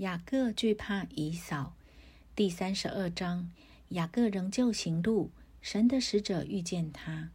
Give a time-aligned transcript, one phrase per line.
[0.00, 1.74] 雅各惧怕以扫。
[2.34, 3.50] 第三十二章，
[3.90, 5.30] 雅各仍旧行路，
[5.60, 7.28] 神的使者遇见他。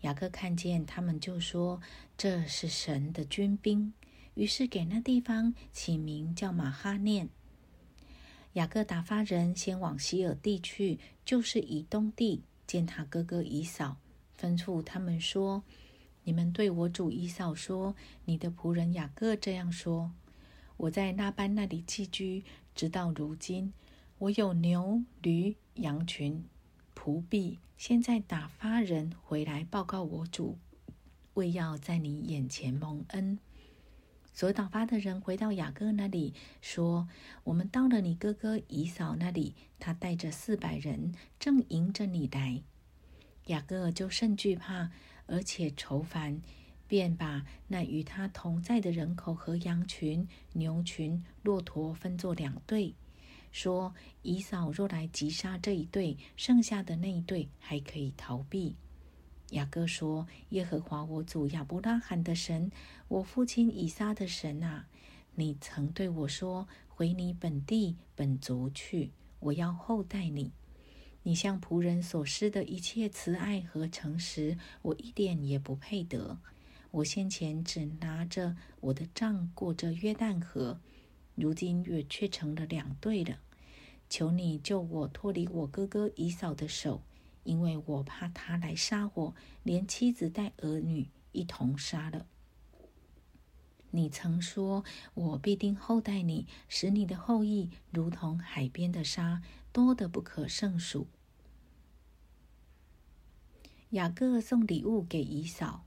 [0.00, 1.82] 雅各看见他们，就说
[2.16, 3.92] ：“这是神的军兵。”
[4.32, 7.28] 于是给那地方起名叫马哈念。
[8.54, 13.98] 雅各打发人先往希尔地去，就是以东地，见他哥哥以扫，
[14.40, 15.62] 吩咐他们说
[16.24, 17.94] ：“你们对我主以扫说，
[18.24, 20.12] 你的仆人雅各这样说：
[20.76, 23.72] 我在那班那里寄居，直到如今。”
[24.18, 26.42] 我有牛、驴、羊群、
[26.94, 30.56] 仆婢，现在打发人回来报告我主，
[31.34, 33.38] 为要在你眼前蒙恩。
[34.32, 37.06] 所打发的人回到雅各那里，说
[37.44, 42.62] ：“我们到了你哥哥姨嫂那里，他带着四百人，正迎着你来。”
[43.48, 44.90] 雅各就甚惧怕，
[45.26, 46.40] 而且愁烦，
[46.88, 52.94] 便把那与他同在的人口和羊群、牛群、骆驼分作两队。
[53.52, 58.76] 说：“以扫若来击杀这一队，剩下的那一队还可以逃避。”
[59.50, 62.70] 雅各说：“耶和华我祖亚伯拉罕的神，
[63.08, 64.86] 我父亲以撒的神啊，
[65.36, 70.52] 你曾对我说：回你本地本族去，我要厚待你。
[71.22, 76.38] 你向仆人所施的一切慈爱和诚实，我一点也不配得。
[76.96, 80.80] 我先前只拿着我的杖过这约旦河，
[81.34, 83.40] 如今也却成了两队了。”
[84.08, 87.02] 求你救我脱离我哥哥姨嫂的手，
[87.42, 92.26] 因为我怕他来杀我，连妻子带儿女一同杀了。
[93.90, 101.08] 你曾说，我必定厚待你，使你的后裔如同海边的沙，多得不可胜数。
[103.90, 105.84] 雅各送礼物给姨嫂，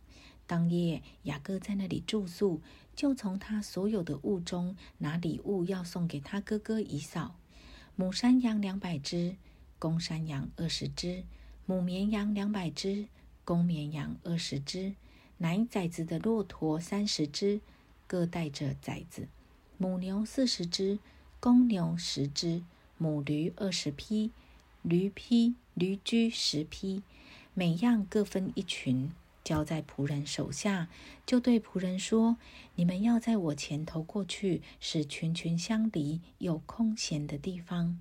[0.49, 2.59] 当夜雅各在那里住宿，
[2.95, 7.35] 就从他所有的物中拿礼物要送给他哥哥姨嫂。
[7.95, 9.35] 母山羊两百只，
[9.77, 11.23] 公山羊二十只；
[11.67, 13.05] 母绵羊两百只，
[13.45, 14.95] 公绵羊二十只；
[15.37, 17.61] 奶崽子的骆驼三十只，
[18.07, 19.27] 各带着崽子；
[19.77, 20.97] 母牛四十只，
[21.39, 22.63] 公牛十只；
[22.97, 24.31] 母驴二十匹，
[24.81, 27.03] 驴匹驴驹十匹，
[27.53, 29.11] 每样各分一群。
[29.49, 30.89] 交在仆人手下，
[31.25, 32.37] 就对仆人说
[32.77, 37.99] ：“你们要在我前头过去，使群群相离，有空闲的地方。”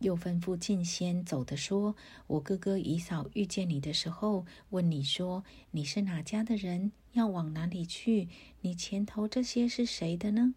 [0.00, 1.96] 又吩咐进先走的说
[2.28, 8.28] ：“我哥哥姨嫂遇见你的时候，问你说你是哪家的人，要往哪里去？
[8.60, 10.52] 你前头这些是谁的呢？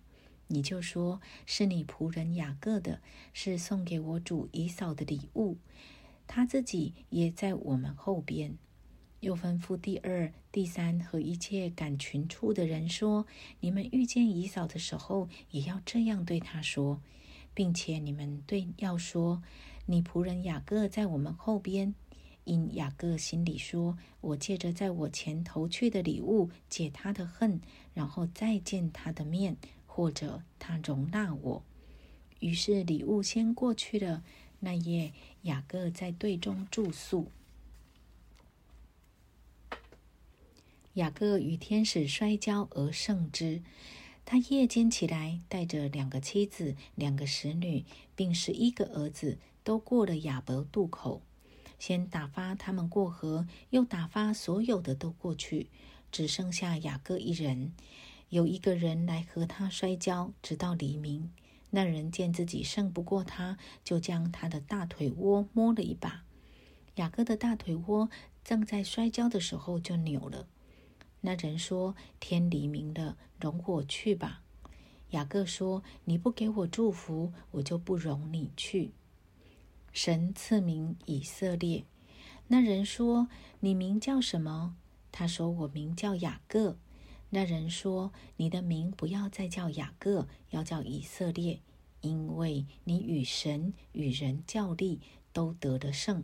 [0.47, 2.99] 你就说是你仆人雅各的，
[3.31, 5.55] 是送给我主姨嫂的礼物。
[6.27, 8.57] 他自己也在我们后边。”
[9.21, 13.27] 又吩咐第二、第三和一切赶群畜的人说
[13.59, 17.01] ：“你们遇见姨嫂的时候，也要这样对她说，
[17.53, 19.43] 并且你们对要说：
[19.85, 21.93] 你仆人雅各在我们后边。
[22.45, 27.61] 因雅各心里说：我借着在我前头去的礼物解他的恨，
[27.93, 31.63] 然后再见他的面，或者他容纳我。
[32.39, 34.23] 于是礼物先过去了。
[34.61, 35.13] 那夜
[35.43, 37.31] 雅各在队中住宿。”
[40.99, 43.61] 雅各与天使摔跤而胜之。
[44.25, 47.85] 他夜间起来，带着两个妻子、两个使女，
[48.17, 51.21] 并十一个儿子，都过了雅伯渡口。
[51.79, 55.69] 先打发他们过河，又打发所有的都过去，
[56.11, 57.71] 只剩下雅各一人。
[58.27, 61.31] 有一个人来和他摔跤，直到黎明。
[61.69, 66.25] 那人见自己胜不过他，就将他的大腿窝摸了一把。
[66.95, 68.09] 雅各的大腿窝
[68.43, 70.45] 正在摔跤的时候就扭了。
[71.21, 74.41] 那人说：“天黎明了，容我去吧。”
[75.11, 78.91] 雅各说：“你不给我祝福，我就不容你去。”
[79.91, 81.85] 神赐名以色列。
[82.47, 83.27] 那人说
[83.59, 84.75] ：“你名叫什么？”
[85.11, 86.77] 他说：“我名叫雅各。”
[87.31, 91.59] 那人说：“你的名不要再叫雅各，要叫以色列，
[92.01, 95.01] 因为你与神与人较力，
[95.33, 96.23] 都得的胜。”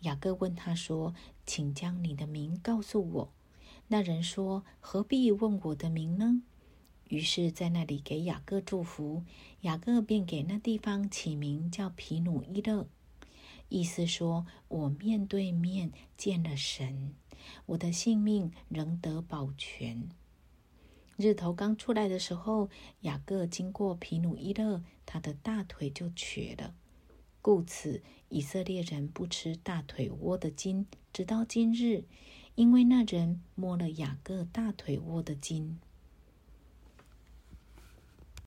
[0.00, 1.14] 雅各问他说
[1.46, 3.32] ：“请将你的名告诉我。”
[3.88, 6.42] 那人说：“何必问我的名呢？”
[7.08, 9.22] 于是，在那里给雅各祝福。
[9.60, 12.88] 雅各便给那地方起名叫皮努伊勒，
[13.68, 17.14] 意思说：“我面对面见了神，
[17.66, 20.08] 我的性命仍得保全。”
[21.16, 22.68] 日头刚出来的时候，
[23.02, 26.74] 雅各经过皮努伊勒，他的大腿就瘸了。
[27.46, 32.02] 故此，以色列人不吃大腿窝的筋，直到今日。
[32.56, 35.78] 因为那人摸了雅各大腿窝的筋。